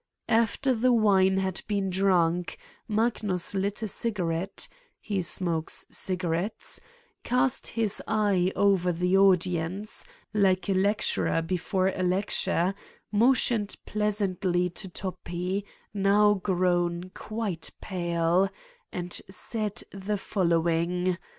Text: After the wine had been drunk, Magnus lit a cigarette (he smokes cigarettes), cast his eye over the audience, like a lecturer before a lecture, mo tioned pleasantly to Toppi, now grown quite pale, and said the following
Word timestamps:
After 0.29 0.73
the 0.73 0.91
wine 0.91 1.37
had 1.37 1.61
been 1.67 1.91
drunk, 1.91 2.57
Magnus 2.87 3.53
lit 3.53 3.83
a 3.83 3.87
cigarette 3.87 4.67
(he 4.99 5.21
smokes 5.21 5.85
cigarettes), 5.91 6.79
cast 7.23 7.67
his 7.67 8.01
eye 8.07 8.51
over 8.55 8.91
the 8.91 9.15
audience, 9.15 10.03
like 10.33 10.67
a 10.67 10.73
lecturer 10.73 11.43
before 11.43 11.89
a 11.89 12.01
lecture, 12.01 12.73
mo 13.11 13.33
tioned 13.35 13.77
pleasantly 13.85 14.71
to 14.71 14.89
Toppi, 14.89 15.65
now 15.93 16.33
grown 16.33 17.11
quite 17.13 17.69
pale, 17.79 18.49
and 18.91 19.21
said 19.29 19.83
the 19.91 20.17
following 20.17 21.19